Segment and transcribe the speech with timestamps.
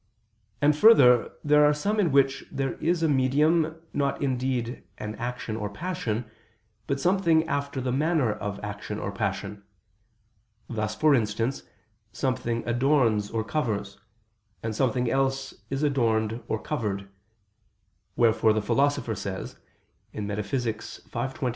[0.63, 5.55] And, further, there are some in which there is a medium, not indeed an action
[5.55, 6.25] or passion,
[6.87, 9.61] but something after the manner of action or passion:
[10.67, 11.61] thus, for instance,
[12.11, 13.99] something adorns or covers,
[14.63, 17.07] and something else is adorned or covered:
[18.15, 19.59] wherefore the Philosopher says
[20.15, 20.45] (Metaph.
[20.45, 21.39] v, text.